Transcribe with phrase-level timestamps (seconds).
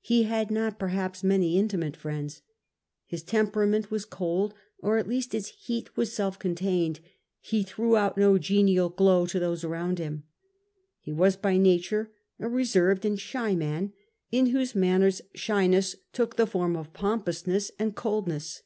[0.00, 2.42] He had not perhaps many intimate friends.
[3.06, 6.98] His temperament was cold, or at least its heat was self contained;
[7.38, 10.24] he threw out no genial glow to those around him.
[10.98, 12.10] He was by nature
[12.40, 13.92] a reserved and shy man,
[14.32, 18.64] in whose manners shyness took the form of pompousness and coldness.